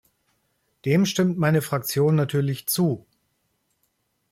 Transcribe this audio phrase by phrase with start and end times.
[0.83, 3.05] Dem stimmt meine Fraktion natürlich zu.